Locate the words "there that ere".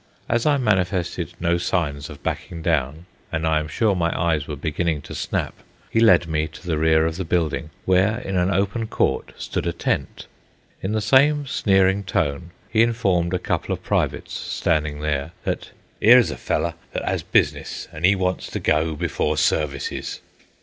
15.01-16.17